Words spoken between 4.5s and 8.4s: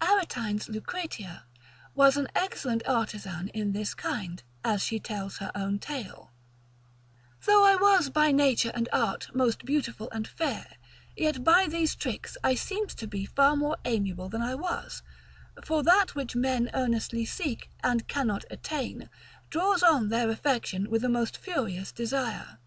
as she tells her own tale, Though I was by